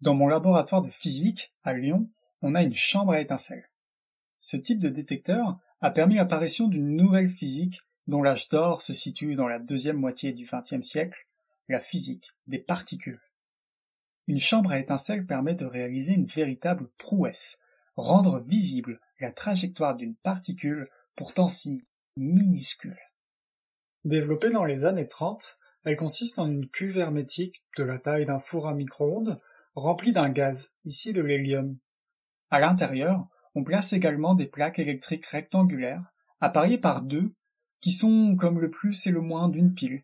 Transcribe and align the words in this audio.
Dans 0.00 0.14
mon 0.14 0.28
laboratoire 0.28 0.82
de 0.82 0.90
physique, 0.90 1.52
à 1.64 1.72
Lyon, 1.72 2.08
on 2.40 2.54
a 2.54 2.62
une 2.62 2.76
chambre 2.76 3.12
à 3.12 3.20
étincelles. 3.20 3.68
Ce 4.38 4.56
type 4.56 4.78
de 4.78 4.88
détecteur 4.88 5.58
a 5.80 5.90
permis 5.90 6.16
l'apparition 6.16 6.68
d'une 6.68 6.94
nouvelle 6.94 7.28
physique 7.28 7.80
dont 8.06 8.22
l'âge 8.22 8.48
d'or 8.48 8.80
se 8.80 8.94
situe 8.94 9.34
dans 9.34 9.48
la 9.48 9.58
deuxième 9.58 9.96
moitié 9.96 10.32
du 10.32 10.46
XXe 10.46 10.86
siècle, 10.86 11.26
la 11.68 11.80
physique 11.80 12.32
des 12.46 12.58
particules. 12.58 13.20
Une 14.28 14.38
chambre 14.38 14.70
à 14.70 14.78
étincelles 14.78 15.26
permet 15.26 15.54
de 15.54 15.64
réaliser 15.64 16.14
une 16.14 16.26
véritable 16.26 16.88
prouesse, 16.98 17.58
rendre 17.96 18.40
visible 18.40 19.00
la 19.20 19.32
trajectoire 19.32 19.96
d'une 19.96 20.14
particule 20.14 20.88
pourtant 21.16 21.48
si 21.48 21.84
minuscule. 22.16 22.98
Développée 24.04 24.50
dans 24.50 24.64
les 24.64 24.84
années 24.84 25.08
30, 25.08 25.58
elle 25.84 25.96
consiste 25.96 26.38
en 26.38 26.46
une 26.46 26.68
cuve 26.68 26.98
hermétique 26.98 27.64
de 27.76 27.82
la 27.82 27.98
taille 27.98 28.26
d'un 28.26 28.38
four 28.38 28.68
à 28.68 28.74
micro-ondes 28.74 29.40
remplie 29.78 30.12
d'un 30.12 30.28
gaz, 30.28 30.72
ici 30.84 31.12
de 31.12 31.20
l'hélium. 31.20 31.78
À 32.50 32.60
l'intérieur, 32.60 33.26
on 33.54 33.64
place 33.64 33.92
également 33.92 34.34
des 34.34 34.46
plaques 34.46 34.78
électriques 34.78 35.26
rectangulaires, 35.26 36.12
appariées 36.40 36.78
par 36.78 37.02
deux, 37.02 37.34
qui 37.80 37.92
sont 37.92 38.36
comme 38.36 38.60
le 38.60 38.70
plus 38.70 39.06
et 39.06 39.10
le 39.10 39.20
moins 39.20 39.48
d'une 39.48 39.74
pile. 39.74 40.02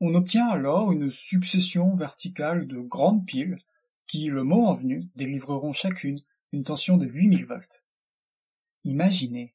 On 0.00 0.14
obtient 0.14 0.48
alors 0.48 0.92
une 0.92 1.10
succession 1.10 1.94
verticale 1.94 2.66
de 2.66 2.80
grandes 2.80 3.26
piles, 3.26 3.58
qui, 4.06 4.26
le 4.28 4.44
moment 4.44 4.74
venu, 4.74 5.08
délivreront 5.14 5.72
chacune 5.72 6.20
une 6.52 6.64
tension 6.64 6.96
de 6.96 7.06
8000 7.06 7.46
volts. 7.46 7.84
Imaginez, 8.84 9.54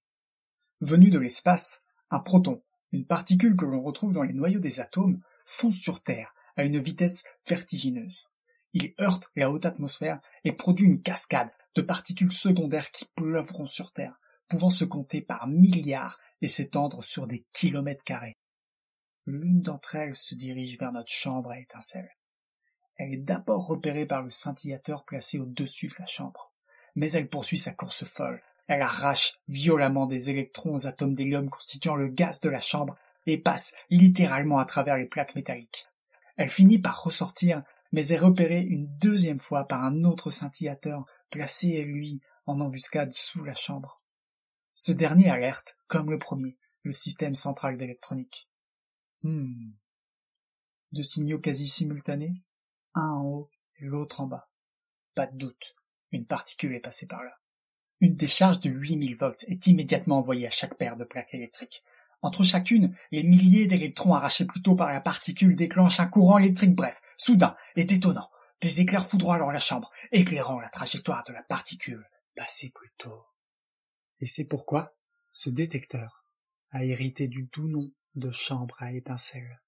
venu 0.81 1.09
de 1.09 1.19
l'espace, 1.19 1.83
un 2.11 2.19
proton, 2.19 2.61
une 2.91 3.05
particule 3.05 3.55
que 3.55 3.65
l'on 3.65 3.81
retrouve 3.81 4.13
dans 4.13 4.23
les 4.23 4.33
noyaux 4.33 4.59
des 4.59 4.79
atomes, 4.79 5.19
fonce 5.45 5.77
sur 5.77 6.01
Terre 6.01 6.33
à 6.55 6.63
une 6.63 6.79
vitesse 6.79 7.23
vertigineuse. 7.47 8.27
Il 8.75 8.93
heurte 8.99 9.31
la 9.37 9.49
haute 9.49 9.65
atmosphère 9.65 10.19
et 10.43 10.51
produit 10.51 10.85
une 10.85 11.01
cascade 11.01 11.49
de 11.75 11.81
particules 11.81 12.33
secondaires 12.33 12.91
qui 12.91 13.05
pleuvront 13.15 13.67
sur 13.67 13.93
Terre, 13.93 14.19
pouvant 14.49 14.69
se 14.69 14.83
compter 14.83 15.21
par 15.21 15.47
milliards 15.47 16.19
et 16.41 16.49
s'étendre 16.49 17.01
sur 17.01 17.25
des 17.25 17.45
kilomètres 17.53 18.03
carrés. 18.03 18.35
L'une 19.25 19.61
d'entre 19.61 19.95
elles 19.95 20.13
se 20.13 20.35
dirige 20.35 20.77
vers 20.77 20.91
notre 20.91 21.11
chambre 21.11 21.51
à 21.51 21.59
étincelles. 21.59 22.17
Elle 22.97 23.13
est 23.13 23.17
d'abord 23.17 23.65
repérée 23.65 24.05
par 24.05 24.21
le 24.21 24.29
scintillateur 24.29 25.05
placé 25.05 25.39
au-dessus 25.39 25.87
de 25.87 25.95
la 25.97 26.05
chambre, 26.05 26.51
mais 26.95 27.09
elle 27.13 27.29
poursuit 27.29 27.57
sa 27.57 27.73
course 27.73 28.03
folle. 28.03 28.43
Elle 28.67 28.81
arrache 28.81 29.39
violemment 29.47 30.05
des 30.05 30.29
électrons 30.29 30.75
aux 30.75 30.85
atomes 30.85 31.15
d'hélium 31.15 31.49
constituant 31.49 31.95
le 31.95 32.09
gaz 32.09 32.41
de 32.41 32.49
la 32.49 32.59
chambre 32.59 32.97
et 33.25 33.37
passe 33.37 33.73
littéralement 33.89 34.57
à 34.59 34.65
travers 34.65 34.97
les 34.97 35.05
plaques 35.05 35.35
métalliques. 35.35 35.87
Elle 36.35 36.49
finit 36.49 36.79
par 36.79 37.01
ressortir, 37.01 37.63
mais 37.91 38.09
est 38.09 38.17
repérée 38.17 38.61
une 38.61 38.87
deuxième 38.97 39.39
fois 39.39 39.67
par 39.67 39.83
un 39.83 40.03
autre 40.03 40.31
scintillateur 40.31 41.05
placé, 41.29 41.83
lui, 41.83 42.21
en 42.45 42.59
embuscade 42.59 43.13
sous 43.13 43.43
la 43.43 43.55
chambre. 43.55 44.01
Ce 44.73 44.91
dernier 44.91 45.29
alerte, 45.29 45.77
comme 45.87 46.11
le 46.11 46.19
premier, 46.19 46.57
le 46.83 46.93
système 46.93 47.35
central 47.35 47.77
d'électronique. 47.77 48.49
Hmm. 49.23 49.71
Deux 50.91 51.03
signaux 51.03 51.39
quasi 51.39 51.67
simultanés, 51.67 52.43
un 52.93 53.09
en 53.09 53.23
haut 53.25 53.49
et 53.79 53.85
l'autre 53.85 54.21
en 54.21 54.27
bas. 54.27 54.49
Pas 55.15 55.27
de 55.27 55.37
doute, 55.37 55.75
une 56.11 56.25
particule 56.25 56.75
est 56.75 56.79
passée 56.79 57.07
par 57.07 57.23
là. 57.23 57.39
Une 58.01 58.15
décharge 58.15 58.59
de 58.59 58.69
8000 58.69 59.15
volts 59.15 59.43
est 59.47 59.67
immédiatement 59.67 60.17
envoyée 60.17 60.47
à 60.47 60.51
chaque 60.51 60.77
paire 60.77 60.97
de 60.97 61.05
plaques 61.05 61.33
électriques. 61.33 61.83
Entre 62.25 62.43
chacune, 62.43 62.95
les 63.11 63.21
milliers 63.21 63.67
d'électrons 63.67 64.15
arrachés 64.15 64.45
plus 64.45 64.63
tôt 64.63 64.73
par 64.73 64.91
la 64.91 64.99
particule 64.99 65.55
déclenchent 65.55 65.99
un 65.99 66.07
courant 66.07 66.39
électrique 66.39 66.73
bref, 66.73 66.99
soudain 67.17 67.55
et 67.75 67.85
détonnant. 67.85 68.31
Des 68.61 68.81
éclairs 68.81 69.05
foudroient 69.05 69.37
dans 69.37 69.51
la 69.51 69.59
chambre, 69.59 69.91
éclairant 70.11 70.59
la 70.59 70.69
trajectoire 70.69 71.23
de 71.27 71.33
la 71.33 71.43
particule 71.43 72.03
passée 72.35 72.71
plus 72.73 72.91
tôt. 72.97 73.27
Et 74.21 74.25
c'est 74.25 74.45
pourquoi 74.45 74.95
ce 75.31 75.51
détecteur 75.51 76.25
a 76.71 76.83
hérité 76.83 77.27
du 77.27 77.47
doux 77.53 77.67
nom 77.67 77.91
de 78.15 78.31
chambre 78.31 78.75
à 78.79 78.91
étincelles. 78.91 79.61